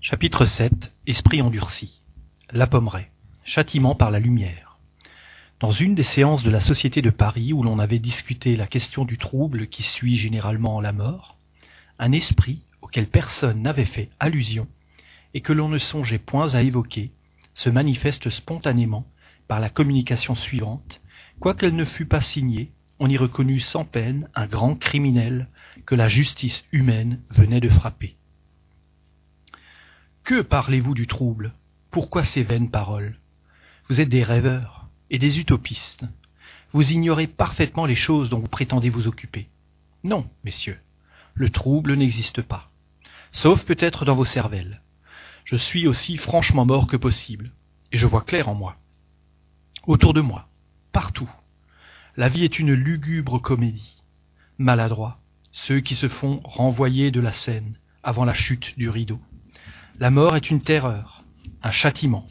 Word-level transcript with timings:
Chapitre 0.00 0.44
7 0.44 0.94
Esprit 1.06 1.42
endurci. 1.42 2.00
La 2.50 2.66
pommeraie. 2.66 3.10
Châtiment 3.44 3.94
par 3.94 4.10
la 4.10 4.20
lumière. 4.20 4.78
Dans 5.58 5.72
une 5.72 5.94
des 5.94 6.04
séances 6.04 6.44
de 6.44 6.50
la 6.50 6.60
Société 6.60 7.02
de 7.02 7.10
Paris 7.10 7.52
où 7.52 7.62
l'on 7.62 7.78
avait 7.78 7.98
discuté 7.98 8.54
la 8.56 8.66
question 8.66 9.04
du 9.04 9.18
trouble 9.18 9.66
qui 9.66 9.82
suit 9.82 10.14
généralement 10.14 10.80
la 10.80 10.92
mort, 10.92 11.38
un 11.98 12.12
esprit 12.12 12.62
auquel 12.82 13.08
personne 13.08 13.62
n'avait 13.62 13.86
fait 13.86 14.10
allusion 14.20 14.68
et 15.34 15.40
que 15.40 15.52
l'on 15.52 15.68
ne 15.68 15.78
songeait 15.78 16.18
point 16.18 16.54
à 16.54 16.62
évoquer 16.62 17.10
se 17.54 17.70
manifeste 17.70 18.30
spontanément 18.30 19.06
par 19.48 19.60
la 19.60 19.70
communication 19.70 20.36
suivante, 20.36 21.00
quoiqu'elle 21.40 21.74
ne 21.74 21.84
fût 21.86 22.06
pas 22.06 22.20
signée, 22.20 22.70
on 23.00 23.08
y 23.08 23.16
reconnut 23.16 23.60
sans 23.60 23.84
peine 23.84 24.28
un 24.34 24.46
grand 24.46 24.76
criminel 24.76 25.48
que 25.84 25.94
la 25.94 26.06
justice 26.06 26.64
humaine 26.70 27.22
venait 27.30 27.60
de 27.60 27.70
frapper. 27.70 28.16
Que 30.26 30.42
parlez-vous 30.42 30.94
du 30.94 31.06
trouble? 31.06 31.54
Pourquoi 31.92 32.24
ces 32.24 32.42
vaines 32.42 32.72
paroles? 32.72 33.16
Vous 33.88 34.00
êtes 34.00 34.08
des 34.08 34.24
rêveurs 34.24 34.88
et 35.08 35.20
des 35.20 35.38
utopistes. 35.38 36.04
Vous 36.72 36.90
ignorez 36.90 37.28
parfaitement 37.28 37.86
les 37.86 37.94
choses 37.94 38.28
dont 38.28 38.40
vous 38.40 38.48
prétendez 38.48 38.90
vous 38.90 39.06
occuper. 39.06 39.48
Non, 40.02 40.28
messieurs, 40.42 40.80
le 41.34 41.48
trouble 41.48 41.94
n'existe 41.94 42.42
pas, 42.42 42.72
sauf 43.30 43.64
peut-être 43.64 44.04
dans 44.04 44.16
vos 44.16 44.24
cervelles. 44.24 44.82
Je 45.44 45.54
suis 45.54 45.86
aussi 45.86 46.16
franchement 46.16 46.66
mort 46.66 46.88
que 46.88 46.96
possible, 46.96 47.52
et 47.92 47.96
je 47.96 48.08
vois 48.08 48.22
clair 48.22 48.48
en 48.48 48.56
moi. 48.56 48.78
Autour 49.86 50.12
de 50.12 50.22
moi, 50.22 50.48
partout, 50.90 51.30
la 52.16 52.28
vie 52.28 52.42
est 52.42 52.58
une 52.58 52.72
lugubre 52.72 53.40
comédie. 53.40 54.02
Maladroits, 54.58 55.20
ceux 55.52 55.78
qui 55.78 55.94
se 55.94 56.08
font 56.08 56.40
renvoyer 56.42 57.12
de 57.12 57.20
la 57.20 57.32
scène 57.32 57.78
avant 58.02 58.24
la 58.24 58.34
chute 58.34 58.76
du 58.76 58.88
rideau. 58.88 59.20
La 59.98 60.10
mort 60.10 60.36
est 60.36 60.50
une 60.50 60.60
terreur, 60.60 61.24
un 61.62 61.70
châtiment, 61.70 62.26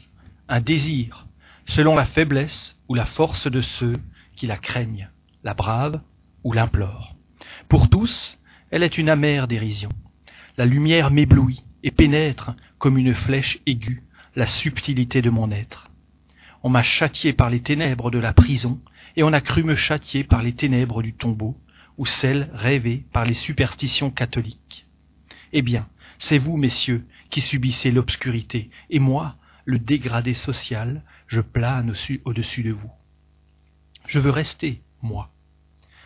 un 0.48 0.60
désir, 0.60 1.26
selon 1.66 1.96
la 1.96 2.04
faiblesse 2.04 2.76
ou 2.88 2.94
la 2.94 3.06
force 3.06 3.50
de 3.50 3.60
ceux 3.60 3.96
qui 4.36 4.46
la 4.46 4.56
craignent, 4.56 5.10
la 5.42 5.52
brave 5.52 6.00
ou 6.44 6.52
l'implorent. 6.52 7.16
Pour 7.68 7.90
tous, 7.90 8.38
elle 8.70 8.84
est 8.84 8.98
une 8.98 9.08
amère 9.08 9.48
dérision. 9.48 9.90
La 10.56 10.64
lumière 10.64 11.10
m'éblouit 11.10 11.64
et 11.82 11.90
pénètre 11.90 12.54
comme 12.78 12.98
une 12.98 13.14
flèche 13.14 13.58
aiguë 13.66 14.04
la 14.36 14.46
subtilité 14.46 15.20
de 15.20 15.30
mon 15.30 15.50
être. 15.50 15.90
On 16.62 16.68
m'a 16.68 16.84
châtié 16.84 17.32
par 17.32 17.50
les 17.50 17.60
ténèbres 17.60 18.12
de 18.12 18.18
la 18.18 18.32
prison, 18.32 18.80
et 19.16 19.24
on 19.24 19.32
a 19.32 19.40
cru 19.40 19.64
me 19.64 19.74
châtier 19.74 20.22
par 20.22 20.44
les 20.44 20.52
ténèbres 20.52 21.02
du 21.02 21.14
tombeau, 21.14 21.56
ou 21.98 22.06
celles 22.06 22.48
rêvées 22.52 23.04
par 23.12 23.24
les 23.24 23.34
superstitions 23.34 24.10
catholiques. 24.10 24.86
Eh 25.52 25.62
bien, 25.62 25.88
c'est 26.18 26.38
vous, 26.38 26.56
messieurs, 26.56 27.06
qui 27.30 27.40
subissez 27.40 27.90
l'obscurité, 27.90 28.70
et 28.90 28.98
moi, 28.98 29.36
le 29.64 29.78
dégradé 29.78 30.34
social, 30.34 31.02
je 31.26 31.40
plane 31.40 31.94
au-dessus 32.24 32.62
de 32.62 32.72
vous. 32.72 32.90
Je 34.06 34.20
veux 34.20 34.30
rester, 34.30 34.82
moi. 35.02 35.30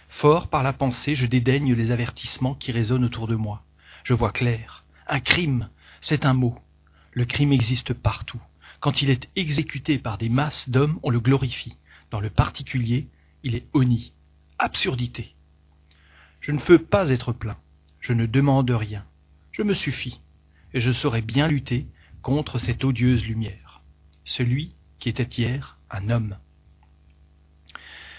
Fort 0.09 0.49
par 0.49 0.63
la 0.63 0.73
pensée, 0.73 1.15
je 1.15 1.27
dédaigne 1.27 1.75
les 1.75 1.91
avertissements 1.91 2.55
qui 2.55 2.73
résonnent 2.73 3.05
autour 3.05 3.29
de 3.29 3.37
moi. 3.37 3.63
Je 4.03 4.15
vois 4.15 4.33
clair. 4.33 4.85
Un 5.07 5.21
crime, 5.21 5.69
c'est 6.01 6.25
un 6.25 6.33
mot. 6.33 6.59
Le 7.13 7.25
crime 7.25 7.53
existe 7.53 7.93
partout. 7.93 8.41
Quand 8.81 9.03
il 9.03 9.11
est 9.11 9.29
exécuté 9.37 9.99
par 9.99 10.17
des 10.17 10.31
masses 10.31 10.69
d'hommes, 10.69 10.99
on 11.03 11.11
le 11.11 11.21
glorifie. 11.21 11.77
Dans 12.11 12.21
le 12.21 12.31
particulier, 12.31 13.09
il 13.43 13.55
est 13.55 13.67
honni, 13.75 14.13
absurdité. 14.59 15.35
Je 16.41 16.53
ne 16.53 16.59
veux 16.59 16.79
pas 16.79 17.11
être 17.11 17.33
plein. 17.33 17.59
Je 18.01 18.15
ne 18.15 18.25
demande 18.25 18.71
rien. 18.71 19.05
Je 19.61 19.65
me 19.67 19.75
suffis 19.75 20.23
et 20.73 20.81
je 20.81 20.91
saurais 20.91 21.21
bien 21.21 21.47
lutter 21.47 21.87
contre 22.23 22.59
cette 22.59 22.83
odieuse 22.83 23.27
lumière, 23.27 23.83
celui 24.25 24.73
qui 24.99 25.11
était 25.11 25.23
hier 25.23 25.77
un 25.91 26.09
homme. 26.09 26.39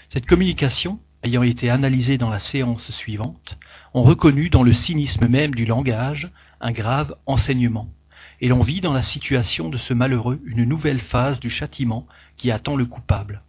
Cette 0.08 0.26
communication, 0.26 1.00
ayant 1.24 1.42
été 1.42 1.68
analysée 1.68 2.16
dans 2.16 2.30
la 2.30 2.38
séance 2.38 2.92
suivante, 2.92 3.58
on 3.92 4.02
reconnut 4.02 4.50
dans 4.50 4.62
le 4.62 4.72
cynisme 4.72 5.26
même 5.26 5.52
du 5.52 5.64
langage 5.66 6.30
un 6.60 6.70
grave 6.70 7.16
enseignement, 7.26 7.88
et 8.40 8.46
l'on 8.46 8.62
vit 8.62 8.80
dans 8.80 8.92
la 8.92 9.02
situation 9.02 9.68
de 9.68 9.78
ce 9.78 9.94
malheureux 9.94 10.40
une 10.44 10.62
nouvelle 10.62 11.00
phase 11.00 11.40
du 11.40 11.50
châtiment 11.50 12.06
qui 12.36 12.52
attend 12.52 12.76
le 12.76 12.86
coupable. 12.86 13.42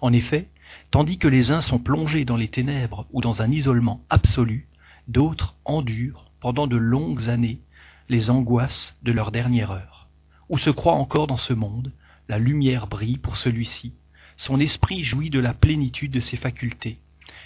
En 0.00 0.12
effet, 0.12 0.48
tandis 0.92 1.18
que 1.18 1.26
les 1.26 1.50
uns 1.50 1.62
sont 1.62 1.80
plongés 1.80 2.24
dans 2.24 2.36
les 2.36 2.46
ténèbres 2.46 3.08
ou 3.10 3.20
dans 3.20 3.42
un 3.42 3.50
isolement 3.50 4.04
absolu, 4.08 4.68
d'autres 5.08 5.56
endurent, 5.64 6.29
pendant 6.40 6.66
de 6.66 6.76
longues 6.76 7.28
années, 7.28 7.60
les 8.08 8.30
angoisses 8.30 8.96
de 9.02 9.12
leur 9.12 9.30
dernière 9.30 9.70
heure. 9.70 10.08
Ou 10.48 10.58
se 10.58 10.70
croit 10.70 10.94
encore 10.94 11.26
dans 11.26 11.36
ce 11.36 11.52
monde, 11.52 11.92
la 12.28 12.38
lumière 12.38 12.86
brille 12.86 13.18
pour 13.18 13.36
celui-ci, 13.36 13.92
son 14.36 14.58
esprit 14.58 15.02
jouit 15.02 15.30
de 15.30 15.38
la 15.38 15.54
plénitude 15.54 16.12
de 16.12 16.20
ses 16.20 16.36
facultés. 16.36 16.98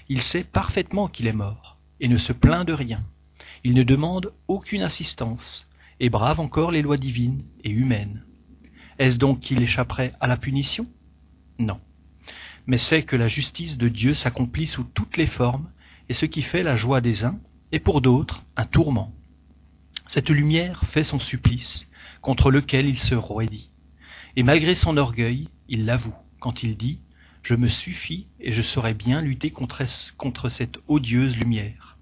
Il 0.08 0.22
sait 0.22 0.44
parfaitement 0.44 1.08
qu'il 1.08 1.26
est 1.26 1.32
mort, 1.32 1.78
et 2.00 2.08
ne 2.08 2.16
se 2.16 2.32
plaint 2.32 2.66
de 2.66 2.72
rien. 2.72 3.02
Il 3.64 3.74
ne 3.74 3.82
demande 3.82 4.32
aucune 4.48 4.82
assistance, 4.82 5.66
et 6.00 6.08
brave 6.08 6.40
encore 6.40 6.70
les 6.70 6.82
lois 6.82 6.96
divines 6.96 7.42
et 7.62 7.70
humaines. 7.70 8.24
Est-ce 8.98 9.18
donc 9.18 9.40
qu'il 9.40 9.62
échapperait 9.62 10.12
à 10.20 10.26
la 10.26 10.36
punition? 10.36 10.86
Non. 11.58 11.80
Mais 12.66 12.76
c'est 12.76 13.02
que 13.02 13.16
la 13.16 13.28
justice 13.28 13.76
de 13.76 13.88
Dieu 13.88 14.14
s'accomplit 14.14 14.66
sous 14.66 14.84
toutes 14.84 15.16
les 15.16 15.26
formes, 15.26 15.68
et 16.08 16.14
ce 16.14 16.26
qui 16.26 16.42
fait 16.42 16.62
la 16.62 16.76
joie 16.76 17.00
des 17.00 17.24
uns 17.24 17.38
est 17.74 17.80
pour 17.80 18.00
d'autres 18.00 18.44
un 18.56 18.66
tourment. 18.66 19.12
Cette 20.06 20.30
lumière 20.30 20.84
fait 20.84 21.02
son 21.02 21.18
supplice, 21.18 21.88
contre 22.20 22.52
lequel 22.52 22.86
il 22.86 23.00
se 23.00 23.16
roidit. 23.16 23.70
Et 24.36 24.44
malgré 24.44 24.76
son 24.76 24.96
orgueil, 24.96 25.48
il 25.68 25.84
l'avoue, 25.84 26.14
quand 26.38 26.62
il 26.62 26.76
dit 26.76 27.00
Je 27.42 27.54
me 27.56 27.68
suffis 27.68 28.28
et 28.38 28.52
je 28.52 28.62
saurais 28.62 28.94
bien 28.94 29.20
lutter 29.22 29.50
contre, 29.50 29.82
contre 30.16 30.50
cette 30.50 30.78
odieuse 30.86 31.36
lumière. 31.36 31.98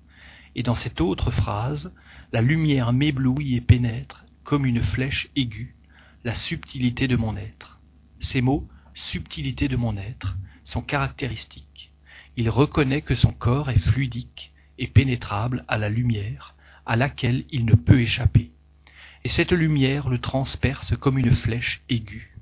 Et 0.55 0.63
dans 0.63 0.75
cette 0.75 1.01
autre 1.01 1.31
phrase, 1.31 1.91
la 2.33 2.43
lumière 2.43 2.93
m'éblouit 2.93 3.55
et 3.55 3.63
pénètre, 3.63 4.27
comme 4.45 4.67
une 4.67 4.83
flèche 4.83 5.31
aiguë, 5.37 5.75
la 6.23 6.35
subtilité 6.35 7.09
de 7.09 7.17
mon 7.17 7.35
être. 7.35 7.81
Ces 8.21 8.43
mots, 8.43 8.69
subtilité 8.93 9.69
de 9.69 9.77
mon 9.77 9.97
être, 9.97 10.37
sont 10.65 10.83
caractéristiques. 10.83 11.93
Il 12.37 12.51
reconnaît 12.51 13.01
que 13.01 13.15
son 13.15 13.33
corps 13.33 13.71
est 13.71 13.79
fluidique 13.79 14.53
et 14.83 14.89
pénétrable 14.89 15.65
à 15.69 15.79
la 15.79 15.89
lumière, 15.89 16.57
à 16.87 16.97
laquelle 16.97 17.45
il 17.53 17.65
ne 17.65 17.77
peut 17.77 18.01
échapper, 18.01 18.51
et 19.23 19.29
cette 19.29 19.53
lumière 19.53 20.09
le 20.09 20.19
transperce 20.19 20.97
comme 20.97 21.19
une 21.19 21.31
flèche 21.31 21.83
aiguë. 21.89 22.37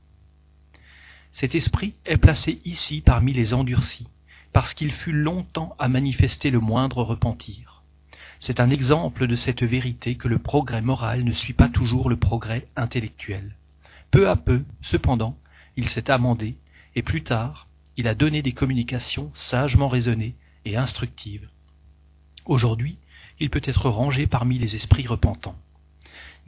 Cet 1.33 1.55
esprit 1.55 1.93
est 2.07 2.17
placé 2.17 2.63
ici 2.65 3.03
parmi 3.03 3.35
les 3.35 3.53
endurcis, 3.53 4.09
parce 4.55 4.73
qu'il 4.73 4.91
fut 4.91 5.13
longtemps 5.13 5.77
à 5.79 5.89
manifester 5.89 6.51
le 6.51 6.61
moindre 6.61 7.03
repentir. 7.03 7.83
C'est 8.39 8.59
un 8.59 8.71
exemple 8.71 9.27
de 9.27 9.37
cette 9.37 9.63
vérité 9.63 10.15
que 10.15 10.27
le 10.27 10.39
progrès 10.39 10.81
moral 10.81 11.25
ne 11.25 11.33
suit 11.33 11.53
pas 11.53 11.69
toujours 11.69 12.09
le 12.09 12.17
progrès 12.17 12.67
intellectuel. 12.75 13.55
Peu 14.11 14.31
à 14.31 14.37
peu, 14.37 14.65
cependant, 14.81 15.37
il 15.77 15.91
s'est 15.91 16.11
amendé, 16.11 16.57
et 16.97 17.03
plus 17.03 17.23
tard, 17.23 17.69
il 17.99 18.09
a 18.09 18.15
donné 18.15 18.41
des 18.41 18.53
communications 18.53 19.31
sagement 19.35 19.89
raisonnées 19.89 20.37
et 20.65 20.79
instructives. 20.79 21.47
Aujourd'hui, 22.51 22.99
il 23.39 23.49
peut 23.49 23.63
être 23.63 23.89
rangé 23.89 24.27
parmi 24.27 24.59
les 24.59 24.75
esprits 24.75 25.07
repentants. 25.07 25.55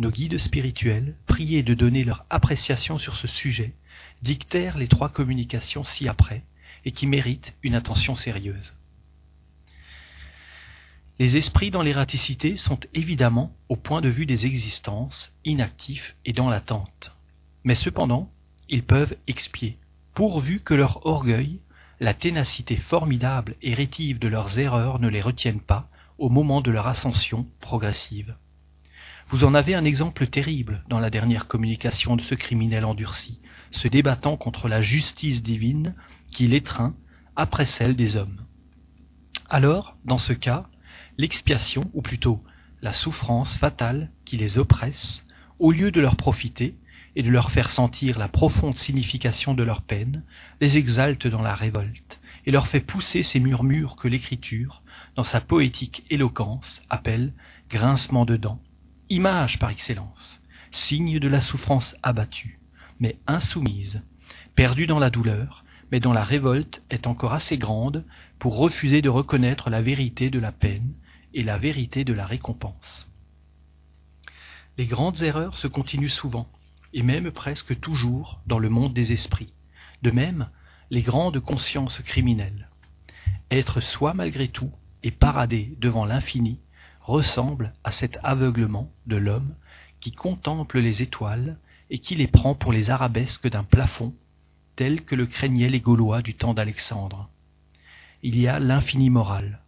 Nos 0.01 0.11
guides 0.11 0.37
spirituels, 0.37 1.15
priés 1.29 1.63
de 1.63 1.75
donner 1.75 2.03
leur 2.03 2.27
appréciation 2.29 2.99
sur 2.99 3.15
ce 3.15 3.29
sujet, 3.29 3.73
dictèrent 4.21 4.77
les 4.77 4.89
trois 4.89 5.11
communications 5.11 5.85
ci-après, 5.85 6.43
et 6.85 6.91
qui 6.91 7.07
méritent 7.07 7.55
une 7.63 7.77
attention 7.77 8.17
sérieuse. 8.17 8.75
Les 11.21 11.37
esprits 11.37 11.71
dans 11.71 11.83
l'ératicité 11.83 12.57
sont 12.57 12.81
évidemment, 12.95 13.55
au 13.69 13.77
point 13.77 14.01
de 14.01 14.09
vue 14.09 14.27
des 14.27 14.45
existences, 14.45 15.33
inactifs 15.45 16.17
et 16.25 16.33
dans 16.33 16.51
l'attente. 16.51 17.15
Mais 17.63 17.77
cependant, 17.77 18.29
ils 18.69 18.83
peuvent 18.83 19.17
expier, 19.29 19.79
pourvu 20.15 20.59
que 20.59 20.75
leur 20.75 21.07
orgueil, 21.07 21.61
la 22.01 22.13
ténacité 22.13 22.75
formidable 22.75 23.55
et 23.63 23.73
rétive 23.73 24.19
de 24.19 24.27
leurs 24.27 24.59
erreurs 24.59 24.99
ne 24.99 25.07
les 25.07 25.23
retiennent 25.23 25.61
pas 25.61 25.89
au 26.23 26.29
moment 26.29 26.61
de 26.61 26.71
leur 26.71 26.87
ascension 26.87 27.49
progressive. 27.61 28.37
Vous 29.27 29.43
en 29.43 29.55
avez 29.55 29.75
un 29.75 29.85
exemple 29.85 30.29
terrible 30.29 30.85
dans 30.89 31.01
la 31.01 31.11
dernière 31.11 31.49
communication 31.49 32.15
de 32.15 32.23
ce 32.23 32.37
criminel 32.37 32.85
endurci, 32.85 33.41
se 33.73 33.89
débattant 33.89 34.37
contre 34.37 34.69
la 34.69 34.83
justice 34.83 35.43
divine 35.43 35.97
qui 36.31 36.47
l'étreint 36.47 36.95
après 37.35 37.67
celle 37.67 37.97
des 37.97 38.17
hommes. 38.17 38.47
Alors, 39.51 39.97
dans 40.05 40.19
ce 40.19 40.33
cas, 40.33 40.69
l'expiation, 41.19 41.91
ou 41.93 42.03
plutôt 42.03 42.41
la 42.83 42.93
souffrance 42.93 43.57
fatale 43.57 44.13
qui 44.25 44.37
les 44.37 44.59
oppresse, 44.59 45.25
au 45.59 45.73
lieu 45.73 45.91
de 45.91 46.01
leur 46.01 46.15
profiter 46.15 46.77
et 47.17 47.25
de 47.25 47.31
leur 47.31 47.51
faire 47.51 47.69
sentir 47.69 48.17
la 48.17 48.29
profonde 48.29 48.77
signification 48.77 49.55
de 49.55 49.65
leur 49.65 49.83
peine, 49.83 50.23
les 50.61 50.79
exalte 50.79 51.27
dans 51.27 51.43
la 51.43 51.57
révolte 51.57 52.21
et 52.45 52.51
leur 52.51 52.69
fait 52.69 52.81
pousser 52.81 53.23
ces 53.23 53.41
murmures 53.41 53.97
que 53.97 54.09
l'écriture, 54.09 54.83
dans 55.15 55.23
sa 55.23 55.41
poétique 55.41 56.05
éloquence, 56.11 56.83
appelle 56.91 57.33
grincement 57.71 58.25
de 58.25 58.37
dents, 58.37 58.61
image 59.09 59.59
par 59.59 59.71
excellence, 59.71 60.41
signe 60.71 61.19
de 61.19 61.29
la 61.29 61.41
souffrance 61.41 61.95
abattue, 62.03 62.59
mais 62.99 63.19
insoumise, 63.27 64.03
perdue 64.55 64.87
dans 64.87 64.99
la 64.99 65.11
douleur, 65.11 65.65
mais 65.91 66.01
dont 66.01 66.13
la 66.13 66.25
révolte 66.25 66.83
est 66.91 67.07
encore 67.07 67.35
assez 67.35 67.59
grande 67.59 68.05
pour 68.39 68.57
refuser 68.57 69.03
de 69.03 69.11
reconnaître 69.11 69.71
la 69.71 69.83
vérité 69.83 70.31
de 70.31 70.39
la 70.39 70.53
peine 70.53 70.95
et 71.35 71.43
la 71.43 71.59
vérité 71.59 72.05
de 72.05 72.13
la 72.13 72.27
récompense. 72.27 73.07
Les 74.79 74.87
grandes 74.87 75.23
erreurs 75.23 75.59
se 75.59 75.67
continuent 75.67 76.09
souvent, 76.09 76.49
et 76.95 77.03
même 77.03 77.31
presque 77.31 77.79
toujours 77.79 78.41
dans 78.47 78.59
le 78.59 78.71
monde 78.71 78.95
des 78.95 79.13
esprits. 79.13 79.53
De 80.03 80.11
même, 80.11 80.49
les 80.93 81.01
grandes 81.01 81.41
consciences 81.41 82.01
criminelles. 82.03 82.69
Être 83.51 83.81
soi 83.81 84.13
malgré 84.13 84.49
tout 84.49 84.71
et 85.03 85.11
parader 85.11 85.75
devant 85.81 86.05
l'infini 86.05 86.61
ressemble 87.01 87.73
à 87.83 87.91
cet 87.91 88.19
aveuglement 88.23 88.93
de 89.07 89.17
l'homme 89.17 89.55
qui 90.01 90.13
contemple 90.13 90.81
les 90.81 91.01
étoiles 91.01 91.57
et 91.89 91.99
qui 91.99 92.15
les 92.15 92.27
prend 92.27 92.55
pour 92.55 92.75
les 92.75 92.91
arabesques 92.91 93.49
d'un 93.49 93.65
plafond, 93.65 94.15
tel 94.77 95.01
que 95.01 95.15
le 95.15 95.25
craignaient 95.25 95.71
les 95.71 95.81
Gaulois 95.81 96.21
du 96.21 96.35
temps 96.35 96.53
d'Alexandre. 96.53 97.31
Il 98.23 98.39
y 98.39 98.47
a 98.47 98.59
l'infini 98.59 99.09
moral. 99.09 99.61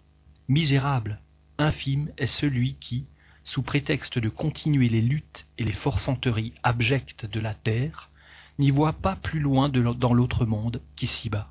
Misérable, 0.49 1.21
infime 1.57 2.11
est 2.19 2.27
celui 2.27 2.75
qui, 2.75 3.07
sous 3.45 3.63
prétexte 3.63 4.19
de 4.19 4.29
continuer 4.29 4.91
les 4.91 5.01
luttes 5.01 5.47
et 5.57 5.65
les 5.65 5.73
forfanteries 5.73 6.53
abjectes 6.63 7.25
de 7.25 7.41
la 7.41 7.55
terre, 7.55 8.11
n'y 8.59 8.71
voit 8.71 8.93
pas 8.93 9.17
plus 9.17 9.41
loin 9.41 9.69
dans 9.69 10.15
l'autre 10.15 10.47
monde 10.47 10.81
qu'ici-bas. 10.97 11.49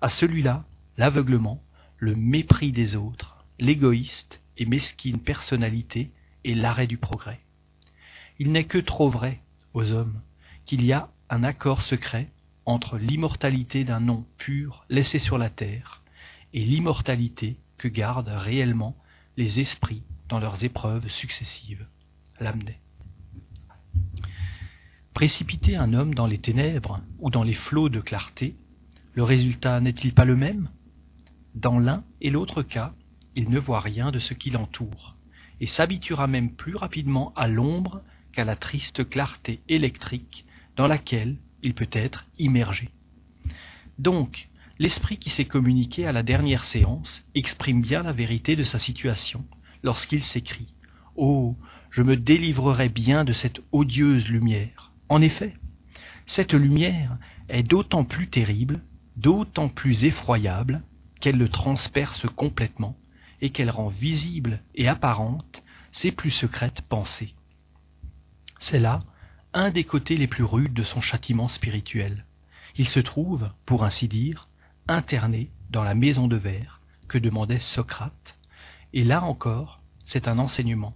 À 0.00 0.08
celui-là, 0.08 0.64
l'aveuglement, 0.96 1.62
le 1.98 2.16
mépris 2.16 2.72
des 2.72 2.96
autres, 2.96 3.44
l'égoïste 3.58 4.40
et 4.56 4.66
mesquine 4.66 5.20
personnalité 5.20 6.10
et 6.44 6.54
l'arrêt 6.54 6.86
du 6.86 6.96
progrès. 6.96 7.40
Il 8.38 8.52
n'est 8.52 8.64
que 8.64 8.78
trop 8.78 9.10
vrai, 9.10 9.40
aux 9.74 9.92
hommes, 9.92 10.20
qu'il 10.64 10.84
y 10.84 10.92
a 10.92 11.10
un 11.28 11.44
accord 11.44 11.82
secret 11.82 12.30
entre 12.64 12.98
l'immortalité 12.98 13.84
d'un 13.84 14.00
nom 14.00 14.24
pur 14.38 14.84
laissé 14.88 15.18
sur 15.18 15.38
la 15.38 15.50
terre 15.50 16.02
et 16.52 16.64
l'immortalité 16.64 17.56
que 17.78 17.88
gardent 17.88 18.28
réellement 18.28 18.96
les 19.36 19.60
esprits 19.60 20.02
dans 20.28 20.38
leurs 20.38 20.64
épreuves 20.64 21.08
successives. 21.08 21.86
Lamennais. 22.40 22.80
Précipiter 25.20 25.76
un 25.76 25.92
homme 25.92 26.14
dans 26.14 26.26
les 26.26 26.38
ténèbres 26.38 27.02
ou 27.18 27.28
dans 27.28 27.42
les 27.42 27.52
flots 27.52 27.90
de 27.90 28.00
clarté, 28.00 28.56
le 29.12 29.22
résultat 29.22 29.78
n'est-il 29.78 30.14
pas 30.14 30.24
le 30.24 30.34
même? 30.34 30.70
Dans 31.54 31.78
l'un 31.78 32.04
et 32.22 32.30
l'autre 32.30 32.62
cas, 32.62 32.94
il 33.36 33.50
ne 33.50 33.58
voit 33.58 33.80
rien 33.80 34.12
de 34.12 34.18
ce 34.18 34.32
qui 34.32 34.48
l'entoure, 34.48 35.16
et 35.60 35.66
s'habituera 35.66 36.26
même 36.26 36.50
plus 36.50 36.74
rapidement 36.74 37.34
à 37.36 37.48
l'ombre 37.48 38.00
qu'à 38.32 38.46
la 38.46 38.56
triste 38.56 39.10
clarté 39.10 39.60
électrique 39.68 40.46
dans 40.74 40.86
laquelle 40.86 41.36
il 41.62 41.74
peut 41.74 41.90
être 41.92 42.24
immergé. 42.38 42.88
Donc, 43.98 44.48
l'esprit 44.78 45.18
qui 45.18 45.28
s'est 45.28 45.44
communiqué 45.44 46.06
à 46.06 46.12
la 46.12 46.22
dernière 46.22 46.64
séance 46.64 47.26
exprime 47.34 47.82
bien 47.82 48.04
la 48.04 48.14
vérité 48.14 48.56
de 48.56 48.64
sa 48.64 48.78
situation 48.78 49.44
lorsqu'il 49.82 50.24
s'écrit 50.24 50.72
Oh, 51.14 51.58
je 51.90 52.00
me 52.00 52.16
délivrerai 52.16 52.88
bien 52.88 53.26
de 53.26 53.32
cette 53.32 53.60
odieuse 53.70 54.26
lumière. 54.26 54.90
En 55.10 55.20
effet, 55.20 55.54
cette 56.24 56.54
lumière 56.54 57.18
est 57.48 57.64
d'autant 57.64 58.04
plus 58.04 58.28
terrible, 58.28 58.80
d'autant 59.16 59.68
plus 59.68 60.04
effroyable, 60.04 60.82
qu'elle 61.20 61.36
le 61.36 61.48
transperce 61.48 62.26
complètement 62.36 62.96
et 63.40 63.50
qu'elle 63.50 63.70
rend 63.70 63.88
visible 63.88 64.62
et 64.76 64.86
apparente 64.86 65.64
ses 65.90 66.12
plus 66.12 66.30
secrètes 66.30 66.82
pensées. 66.82 67.34
C'est 68.60 68.78
là 68.78 69.02
un 69.52 69.70
des 69.70 69.82
côtés 69.82 70.16
les 70.16 70.28
plus 70.28 70.44
rudes 70.44 70.74
de 70.74 70.84
son 70.84 71.00
châtiment 71.00 71.48
spirituel. 71.48 72.24
Il 72.76 72.88
se 72.88 73.00
trouve, 73.00 73.50
pour 73.66 73.82
ainsi 73.82 74.06
dire, 74.06 74.48
interné 74.86 75.50
dans 75.70 75.82
la 75.82 75.96
maison 75.96 76.28
de 76.28 76.36
verre 76.36 76.80
que 77.08 77.18
demandait 77.18 77.58
Socrate, 77.58 78.38
et 78.92 79.02
là 79.02 79.24
encore, 79.24 79.82
c'est 80.04 80.28
un 80.28 80.38
enseignement, 80.38 80.94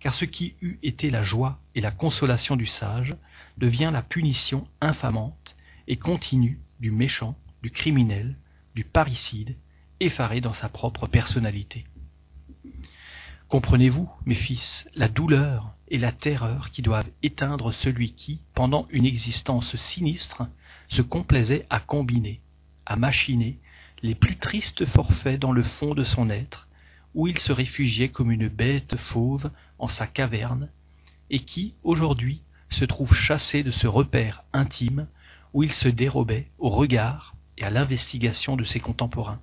car 0.00 0.14
ce 0.14 0.24
qui 0.24 0.54
eût 0.60 0.78
été 0.82 1.10
la 1.10 1.22
joie 1.22 1.60
et 1.74 1.80
la 1.80 1.90
consolation 1.90 2.56
du 2.56 2.66
sage 2.66 3.16
devient 3.58 3.90
la 3.92 4.02
punition 4.02 4.66
infamante 4.80 5.56
et 5.88 5.96
continue 5.96 6.60
du 6.80 6.90
méchant, 6.90 7.36
du 7.62 7.70
criminel, 7.70 8.36
du 8.74 8.84
parricide, 8.84 9.56
effaré 10.00 10.40
dans 10.40 10.52
sa 10.52 10.68
propre 10.68 11.06
personnalité. 11.06 11.84
Comprenez-vous, 13.48 14.10
mes 14.24 14.34
fils, 14.34 14.88
la 14.94 15.08
douleur 15.08 15.72
et 15.88 15.98
la 15.98 16.10
terreur 16.10 16.72
qui 16.72 16.82
doivent 16.82 17.10
éteindre 17.22 17.72
celui 17.72 18.12
qui, 18.12 18.40
pendant 18.54 18.86
une 18.90 19.06
existence 19.06 19.76
sinistre, 19.76 20.42
se 20.88 21.00
complaisait 21.00 21.64
à 21.70 21.78
combiner, 21.78 22.40
à 22.86 22.96
machiner 22.96 23.60
les 24.02 24.14
plus 24.14 24.36
tristes 24.36 24.84
forfaits 24.86 25.40
dans 25.40 25.52
le 25.52 25.62
fond 25.62 25.94
de 25.94 26.04
son 26.04 26.28
être, 26.28 26.68
où 27.14 27.28
il 27.28 27.38
se 27.38 27.52
réfugiait 27.52 28.10
comme 28.10 28.32
une 28.32 28.48
bête 28.48 28.96
fauve 28.96 29.50
en 29.78 29.88
sa 29.88 30.06
caverne, 30.06 30.70
et 31.30 31.40
qui, 31.40 31.74
aujourd'hui, 31.82 32.42
se 32.70 32.84
trouve 32.84 33.14
chassé 33.14 33.62
de 33.62 33.70
ce 33.70 33.86
repère 33.86 34.44
intime 34.52 35.08
où 35.52 35.62
il 35.62 35.72
se 35.72 35.88
dérobait 35.88 36.50
au 36.58 36.68
regard 36.68 37.34
et 37.56 37.64
à 37.64 37.70
l'investigation 37.70 38.56
de 38.56 38.64
ses 38.64 38.80
contemporains. 38.80 39.40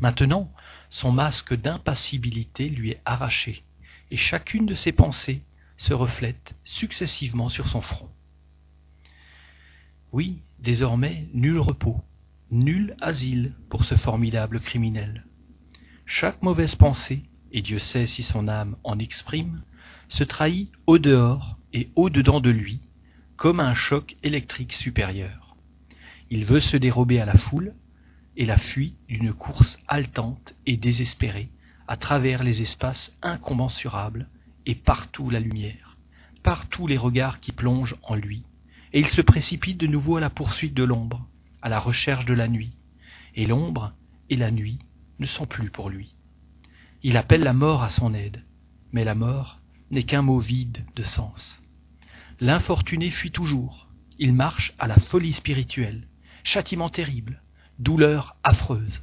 Maintenant, 0.00 0.52
son 0.88 1.12
masque 1.12 1.54
d'impassibilité 1.54 2.68
lui 2.68 2.90
est 2.90 3.02
arraché, 3.04 3.64
et 4.10 4.16
chacune 4.16 4.66
de 4.66 4.74
ses 4.74 4.92
pensées 4.92 5.44
se 5.76 5.94
reflète 5.94 6.54
successivement 6.64 7.48
sur 7.48 7.68
son 7.68 7.80
front. 7.80 8.10
Oui, 10.12 10.42
désormais, 10.58 11.28
nul 11.32 11.58
repos, 11.58 12.02
nul 12.50 12.96
asile 13.00 13.54
pour 13.68 13.84
ce 13.84 13.94
formidable 13.94 14.60
criminel. 14.60 15.24
Chaque 16.04 16.42
mauvaise 16.42 16.74
pensée, 16.74 17.22
et 17.52 17.62
Dieu 17.62 17.78
sait 17.78 18.06
si 18.06 18.22
son 18.22 18.48
âme 18.48 18.76
en 18.84 18.98
exprime, 18.98 19.62
se 20.08 20.24
trahit 20.24 20.70
au 20.86 20.98
dehors 20.98 21.56
et 21.72 21.88
au 21.96 22.10
dedans 22.10 22.40
de 22.40 22.50
lui, 22.50 22.80
comme 23.36 23.60
un 23.60 23.74
choc 23.74 24.16
électrique 24.22 24.72
supérieur. 24.72 25.56
Il 26.30 26.44
veut 26.44 26.60
se 26.60 26.76
dérober 26.76 27.20
à 27.20 27.24
la 27.24 27.36
foule, 27.36 27.74
et 28.36 28.46
la 28.46 28.58
fuit 28.58 28.94
d'une 29.08 29.32
course 29.32 29.78
haletante 29.88 30.54
et 30.64 30.76
désespérée 30.76 31.50
à 31.88 31.96
travers 31.96 32.42
les 32.42 32.62
espaces 32.62 33.12
incommensurables 33.22 34.28
et 34.64 34.74
partout 34.74 35.28
la 35.30 35.40
lumière, 35.40 35.96
partout 36.42 36.86
les 36.86 36.96
regards 36.96 37.40
qui 37.40 37.52
plongent 37.52 37.96
en 38.02 38.14
lui, 38.14 38.44
et 38.92 39.00
il 39.00 39.08
se 39.08 39.20
précipite 39.20 39.78
de 39.78 39.86
nouveau 39.86 40.16
à 40.16 40.20
la 40.20 40.30
poursuite 40.30 40.74
de 40.74 40.84
l'ombre, 40.84 41.26
à 41.62 41.68
la 41.68 41.80
recherche 41.80 42.26
de 42.26 42.34
la 42.34 42.48
nuit, 42.48 42.72
et 43.34 43.46
l'ombre 43.46 43.92
et 44.28 44.36
la 44.36 44.50
nuit 44.50 44.78
ne 45.18 45.26
sont 45.26 45.46
plus 45.46 45.70
pour 45.70 45.90
lui. 45.90 46.14
Il 47.02 47.16
appelle 47.16 47.42
la 47.42 47.54
mort 47.54 47.82
à 47.82 47.90
son 47.90 48.12
aide, 48.12 48.44
mais 48.92 49.04
la 49.04 49.14
mort 49.14 49.60
n'est 49.90 50.02
qu'un 50.02 50.22
mot 50.22 50.38
vide 50.38 50.84
de 50.96 51.02
sens. 51.02 51.60
L'infortuné 52.40 53.10
fuit 53.10 53.30
toujours, 53.30 53.88
il 54.18 54.34
marche 54.34 54.74
à 54.78 54.86
la 54.86 54.96
folie 54.96 55.32
spirituelle, 55.32 56.06
châtiment 56.44 56.90
terrible, 56.90 57.42
douleur 57.78 58.36
affreuse, 58.42 59.00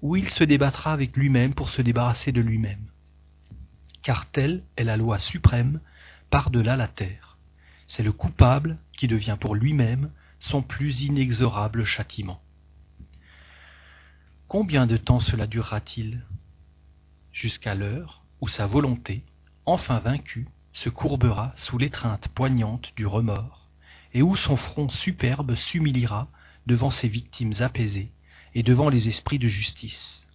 où 0.00 0.16
il 0.16 0.30
se 0.30 0.44
débattra 0.44 0.92
avec 0.92 1.16
lui-même 1.16 1.54
pour 1.54 1.68
se 1.68 1.82
débarrasser 1.82 2.32
de 2.32 2.40
lui-même. 2.40 2.90
Car 4.02 4.30
telle 4.30 4.62
est 4.76 4.84
la 4.84 4.96
loi 4.96 5.18
suprême 5.18 5.80
par-delà 6.30 6.76
la 6.76 6.88
terre. 6.88 7.36
C'est 7.86 8.02
le 8.02 8.12
coupable 8.12 8.78
qui 8.96 9.08
devient 9.08 9.36
pour 9.38 9.54
lui-même 9.54 10.10
son 10.38 10.62
plus 10.62 11.02
inexorable 11.02 11.84
châtiment. 11.84 12.40
Combien 14.48 14.86
de 14.86 14.96
temps 14.96 15.20
cela 15.20 15.46
durera-t-il? 15.46 16.24
Jusqu'à 17.32 17.74
l'heure 17.74 18.22
où 18.40 18.48
sa 18.48 18.66
volonté, 18.66 19.22
enfin 19.66 19.98
vaincue, 19.98 20.48
se 20.72 20.88
courbera 20.88 21.52
sous 21.56 21.78
l'étreinte 21.78 22.28
poignante 22.28 22.92
du 22.96 23.06
remords, 23.06 23.68
et 24.12 24.22
où 24.22 24.36
son 24.36 24.56
front 24.56 24.88
superbe 24.88 25.54
s'humiliera 25.54 26.28
devant 26.66 26.90
ses 26.90 27.08
victimes 27.08 27.54
apaisées 27.60 28.10
et 28.54 28.62
devant 28.62 28.88
les 28.88 29.08
esprits 29.08 29.38
de 29.38 29.48
justice. 29.48 30.26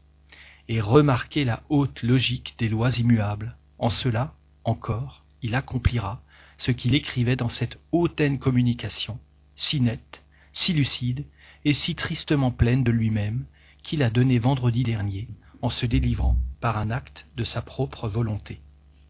Et 0.68 0.82
remarquez 0.82 1.46
la 1.46 1.64
haute 1.70 2.02
logique 2.02 2.56
des 2.58 2.70
lois 2.70 2.98
immuables. 2.98 3.58
En 3.78 3.90
cela, 3.90 4.34
encore, 4.64 5.26
il 5.42 5.54
accomplira 5.54 6.24
ce 6.58 6.72
qu'il 6.72 6.96
écrivait 6.96 7.36
dans 7.36 7.50
cette 7.50 7.78
hautaine 7.92 8.40
communication, 8.40 9.20
si 9.56 9.82
nette, 9.82 10.24
si 10.54 10.74
lucide 10.74 11.26
et 11.66 11.74
si 11.74 11.96
tristement 11.96 12.52
pleine 12.52 12.84
de 12.84 12.92
lui-même, 12.92 13.46
qu'il 13.84 14.02
a 14.02 14.10
donnée 14.10 14.40
vendredi 14.40 14.84
dernier 14.84 15.28
en 15.62 15.70
se 15.70 15.86
délivrant 15.86 16.38
par 16.66 16.80
un 16.80 16.90
acte 16.90 17.28
de 17.38 17.44
sa 17.44 17.62
propre 17.62 18.10
volonté. 18.10 18.60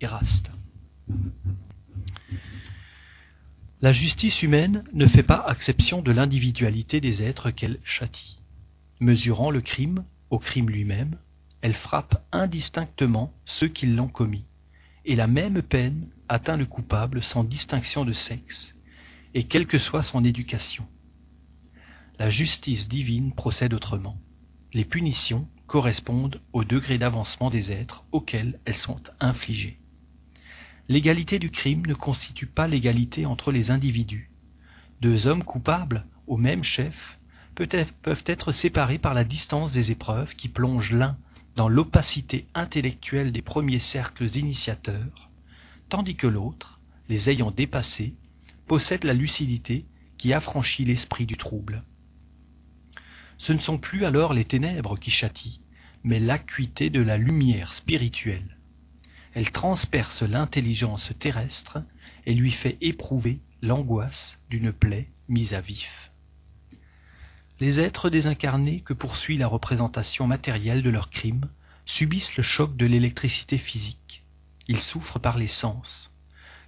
Eraste. 0.02 0.52
La 3.80 3.94
justice 3.94 4.44
humaine 4.44 4.84
ne 4.92 5.08
fait 5.08 5.24
pas 5.24 5.48
exception 5.50 6.02
de 6.02 6.12
l'individualité 6.12 7.00
des 7.00 7.24
êtres 7.24 7.52
qu'elle 7.52 7.80
châtie. 7.86 8.40
Mesurant 9.00 9.52
le 9.52 9.62
crime 9.62 10.04
au 10.30 10.38
crime 10.38 10.70
lui-même, 10.70 11.18
elle 11.62 11.76
frappe 11.76 12.26
indistinctement 12.34 13.32
ceux 13.46 13.70
qui 13.70 13.86
l'ont 13.86 14.10
commis, 14.10 14.44
et 15.06 15.16
la 15.16 15.28
même 15.28 15.62
peine 15.62 16.10
atteint 16.28 16.58
le 16.58 16.66
coupable 16.66 17.24
sans 17.24 17.46
distinction 17.46 18.04
de 18.04 18.12
sexe, 18.12 18.76
et 19.34 19.46
quelle 19.46 19.66
que 19.66 19.78
soit 19.78 20.04
son 20.04 20.26
éducation. 20.26 20.86
La 22.20 22.30
justice 22.30 22.90
divine 22.90 23.32
procède 23.34 23.74
autrement. 23.74 24.18
Les 24.74 24.84
punitions 24.84 25.48
correspondent 25.68 26.42
au 26.54 26.64
degré 26.64 26.98
d'avancement 26.98 27.50
des 27.50 27.72
êtres 27.72 28.04
auxquels 28.12 28.60
elles 28.66 28.76
sont 28.76 29.02
infligées. 29.20 29.80
L'égalité 30.88 31.40
du 31.40 31.50
crime 31.50 31.86
ne 31.86 31.94
constitue 31.96 32.46
pas 32.46 32.68
l'égalité 32.68 33.26
entre 33.26 33.52
les 33.52 33.72
individus. 33.72 34.30
Deux 35.02 35.28
hommes 35.28 35.44
coupables 35.44 36.06
au 36.28 36.38
même 36.38 36.64
chef 36.64 37.20
peuvent 37.56 38.24
être 38.26 38.52
séparés 38.52 39.00
par 39.00 39.14
la 39.14 39.24
distance 39.24 39.72
des 39.72 39.92
épreuves 39.92 40.36
qui 40.36 40.50
plongent 40.50 40.92
l'un 40.92 41.18
dans 41.56 41.70
l'opacité 41.70 42.48
intellectuelle 42.54 43.32
des 43.32 43.42
premiers 43.42 43.80
cercles 43.80 44.38
initiateurs, 44.38 45.30
tandis 45.90 46.16
que 46.16 46.28
l'autre, 46.28 46.80
les 47.08 47.30
ayant 47.30 47.52
dépassés, 47.52 48.14
possède 48.68 49.06
la 49.06 49.14
lucidité 49.14 49.86
qui 50.18 50.34
affranchit 50.34 50.86
l'esprit 50.86 51.26
du 51.26 51.38
trouble. 51.38 51.84
Ce 53.38 53.54
ne 53.54 53.60
sont 53.60 53.78
plus 53.78 54.06
alors 54.06 54.34
les 54.34 54.46
ténèbres 54.46 54.98
qui 54.98 55.12
châtient, 55.12 55.60
mais 56.04 56.20
l'acuité 56.20 56.90
de 56.90 57.02
la 57.02 57.18
lumière 57.18 57.74
spirituelle. 57.74 58.58
Elle 59.34 59.52
transperce 59.52 60.22
l'intelligence 60.22 61.12
terrestre 61.20 61.80
et 62.26 62.34
lui 62.34 62.52
fait 62.52 62.78
éprouver 62.82 63.42
l'angoisse 63.62 64.40
d'une 64.50 64.72
plaie 64.72 65.10
mise 65.28 65.54
à 65.54 65.62
vif. 65.62 66.12
Les 67.60 67.80
êtres 67.80 68.10
désincarnés 68.10 68.82
que 68.82 68.94
poursuit 68.94 69.38
la 69.38 69.48
représentation 69.48 70.28
matérielle 70.28 70.84
de 70.84 70.90
leurs 70.90 71.10
crimes 71.10 71.50
subissent 71.86 72.36
le 72.38 72.44
choc 72.44 72.76
de 72.76 72.86
l'électricité 72.86 73.58
physique. 73.58 74.24
Ils 74.68 74.82
souffrent 74.82 75.20
par 75.20 75.38
les 75.38 75.48
sens. 75.48 76.12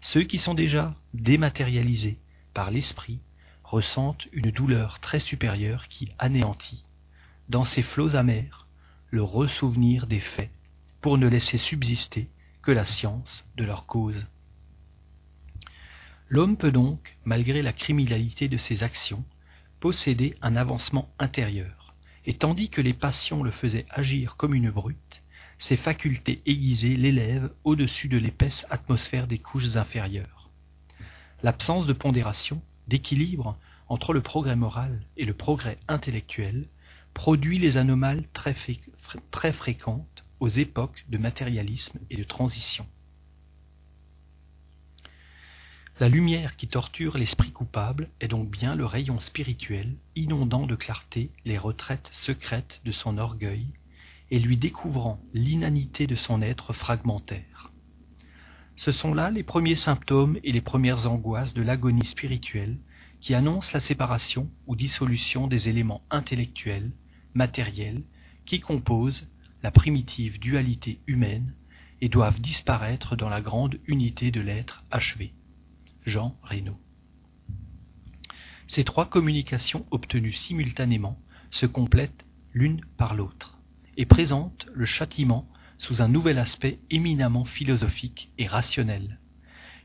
Ceux 0.01 0.23
qui 0.23 0.37
sont 0.37 0.53
déjà 0.53 0.95
dématérialisés 1.13 2.19
par 2.53 2.71
l'esprit 2.71 3.19
ressentent 3.67 4.27
une 4.31 4.49
douleur 4.49 4.99
très 5.01 5.19
supérieure 5.19 5.89
qui 5.89 6.09
anéantit, 6.19 6.85
dans 7.49 7.65
ces 7.65 7.83
flots 7.83 8.15
amers, 8.15 8.65
le 9.09 9.21
ressouvenir 9.21 10.07
des 10.07 10.21
faits, 10.21 10.51
pour 11.01 11.17
ne 11.17 11.27
laisser 11.27 11.57
subsister 11.57 12.29
que 12.61 12.71
la 12.71 12.85
science 12.85 13.43
de 13.57 13.65
leur 13.65 13.85
cause. 13.85 14.25
L'homme 16.29 16.57
peut 16.57 16.71
donc, 16.71 17.17
malgré 17.25 17.61
la 17.61 17.73
criminalité 17.73 18.47
de 18.47 18.57
ses 18.57 18.83
actions, 18.83 19.23
posséder 19.79 20.35
un 20.41 20.55
avancement 20.55 21.09
intérieur, 21.19 21.93
et 22.25 22.33
tandis 22.33 22.69
que 22.69 22.81
les 22.81 22.93
passions 22.93 23.43
le 23.43 23.51
faisaient 23.51 23.85
agir 23.89 24.37
comme 24.37 24.53
une 24.53 24.71
brute, 24.71 25.23
ses 25.57 25.77
facultés 25.77 26.41
aiguisées 26.45 26.95
l'élèvent 26.95 27.51
au-dessus 27.63 28.07
de 28.07 28.17
l'épaisse 28.17 28.65
atmosphère 28.69 29.27
des 29.27 29.39
couches 29.39 29.75
inférieures. 29.75 30.49
L'absence 31.43 31.85
de 31.85 31.93
pondération, 31.93 32.61
d'équilibre 32.87 33.57
entre 33.89 34.13
le 34.13 34.21
progrès 34.21 34.55
moral 34.55 35.01
et 35.15 35.25
le 35.25 35.33
progrès 35.33 35.77
intellectuel 35.87 36.67
produit 37.13 37.59
les 37.59 37.77
anomales 37.77 38.23
très, 38.33 38.55
très 39.31 39.53
fréquentes 39.53 40.23
aux 40.39 40.49
époques 40.49 41.05
de 41.09 41.17
matérialisme 41.17 41.99
et 42.09 42.17
de 42.17 42.23
transition. 42.23 42.85
La 45.99 46.09
lumière 46.09 46.57
qui 46.57 46.67
torture 46.67 47.17
l'esprit 47.17 47.51
coupable 47.51 48.09
est 48.19 48.27
donc 48.27 48.51
bien 48.51 48.75
le 48.75 48.85
rayon 48.85 49.19
spirituel 49.19 49.95
inondant 50.15 50.67
de 50.67 50.75
clarté 50.75 51.31
les 51.43 51.57
retraites 51.57 52.09
secrètes 52.13 52.81
de 52.85 52.91
son 52.91 53.17
orgueil 53.17 53.65
et 54.29 54.37
lui 54.37 54.57
découvrant 54.57 55.19
l'inanité 55.33 56.05
de 56.05 56.15
son 56.15 56.43
être 56.43 56.73
fragmentaire. 56.73 57.71
Ce 58.77 58.91
sont 58.91 59.15
là 59.15 59.31
les 59.31 59.41
premiers 59.41 59.75
symptômes 59.75 60.37
et 60.43 60.51
les 60.51 60.61
premières 60.61 61.11
angoisses 61.11 61.55
de 61.55 61.63
l'agonie 61.63 62.05
spirituelle 62.05 62.77
qui 63.19 63.33
annoncent 63.33 63.71
la 63.73 63.79
séparation 63.79 64.51
ou 64.67 64.75
dissolution 64.75 65.47
des 65.47 65.67
éléments 65.67 66.03
intellectuels, 66.11 66.91
matériels, 67.33 68.03
qui 68.45 68.59
composent 68.59 69.27
la 69.63 69.71
primitive 69.71 70.39
dualité 70.39 70.99
humaine 71.07 71.55
et 72.01 72.07
doivent 72.07 72.39
disparaître 72.39 73.15
dans 73.15 73.29
la 73.29 73.41
grande 73.41 73.79
unité 73.87 74.29
de 74.29 74.41
l'être 74.41 74.83
achevé. 74.91 75.33
Jean 76.05 76.37
Reynaud. 76.43 76.77
Ces 78.67 78.83
trois 78.83 79.09
communications 79.09 79.87
obtenues 79.89 80.33
simultanément 80.33 81.19
se 81.49 81.65
complètent 81.65 82.25
l'une 82.53 82.81
par 82.97 83.15
l'autre 83.15 83.57
et 83.97 84.05
présentent 84.05 84.67
le 84.71 84.85
châtiment 84.85 85.49
sous 85.77 86.01
un 86.01 86.07
nouvel 86.07 86.39
aspect 86.39 86.79
éminemment 86.89 87.45
philosophique 87.45 88.31
et 88.37 88.47
rationnel. 88.47 89.19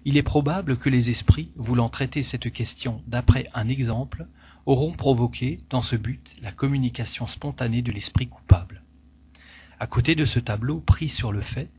Il 0.04 0.16
est 0.16 0.22
probable 0.22 0.78
que 0.78 0.88
les 0.88 1.10
esprits, 1.10 1.52
voulant 1.54 1.88
traiter 1.88 2.22
cette 2.22 2.52
question 2.52 3.02
d'après 3.06 3.48
un 3.54 3.68
exemple, 3.68 4.26
auront 4.66 4.92
provoqué, 4.92 5.60
dans 5.70 5.82
ce 5.82 5.96
but, 5.96 6.34
la 6.40 6.52
communication 6.52 7.26
spontanée 7.26 7.82
de 7.82 7.92
l'esprit 7.92 8.28
coupable. 8.28 8.82
À 9.78 9.86
côté 9.86 10.14
de 10.14 10.24
ce 10.24 10.38
tableau 10.38 10.80
pris 10.80 11.08
sur 11.08 11.32
le 11.32 11.40
fait, 11.40 11.70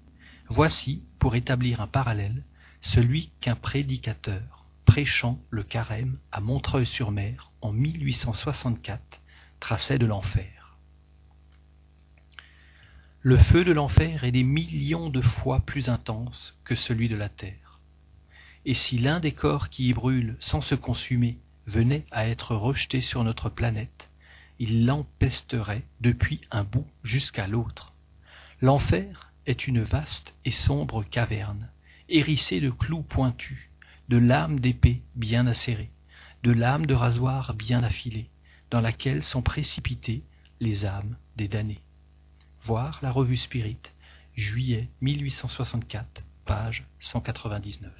voici, 0.49 1.03
pour 1.19 1.35
établir 1.35 1.81
un 1.81 1.87
parallèle, 1.87 2.43
celui 2.81 3.31
qu'un 3.39 3.55
prédicateur, 3.55 4.65
prêchant 4.85 5.39
le 5.49 5.63
carême 5.63 6.17
à 6.31 6.41
Montreuil-sur-Mer 6.41 7.51
en 7.61 7.71
1864, 7.71 9.21
traçait 9.59 9.97
de 9.97 10.05
l'enfer. 10.05 10.62
Le 13.25 13.37
feu 13.37 13.63
de 13.63 13.71
l'enfer 13.71 14.25
est 14.25 14.33
des 14.33 14.43
millions 14.43 15.09
de 15.09 15.21
fois 15.21 15.61
plus 15.61 15.87
intense 15.87 16.57
que 16.65 16.75
celui 16.75 17.07
de 17.07 17.15
la 17.15 17.29
terre. 17.29 17.79
Et 18.65 18.73
si 18.73 18.97
l'un 18.97 19.21
des 19.21 19.31
corps 19.31 19.69
qui 19.69 19.87
y 19.87 19.93
brûlent 19.93 20.35
sans 20.41 20.59
se 20.59 20.75
consumer 20.75 21.37
venait 21.65 22.05
à 22.11 22.27
être 22.27 22.53
rejeté 22.53 22.99
sur 22.99 23.23
notre 23.23 23.47
planète, 23.47 24.09
il 24.59 24.85
l'empesterait 24.85 25.85
depuis 26.01 26.41
un 26.51 26.65
bout 26.65 26.85
jusqu'à 27.01 27.47
l'autre. 27.47 27.93
L'enfer 28.59 29.31
est 29.45 29.67
une 29.67 29.83
vaste 29.83 30.35
et 30.43 30.51
sombre 30.51 31.05
caverne, 31.05 31.69
hérissée 32.09 32.59
de 32.59 32.71
clous 32.71 33.03
pointus, 33.03 33.69
de 34.09 34.17
lames 34.17 34.59
d'épée 34.59 35.01
bien 35.15 35.47
acérées, 35.47 35.91
de 36.43 36.51
lames 36.51 36.87
de 36.87 36.93
rasoir 36.93 37.53
bien 37.53 37.83
affilées, 37.83 38.27
dans 38.69 38.81
laquelle 38.81 39.23
sont 39.23 39.41
précipitées 39.41 40.23
les 40.59 40.83
âmes 40.83 41.15
des 41.37 41.47
damnés. 41.47 41.79
Voir 42.65 42.99
la 43.01 43.11
revue 43.11 43.35
Spirit, 43.35 43.91
juillet 44.37 44.87
1864, 45.01 46.23
page 46.45 46.85
199. 46.99 47.91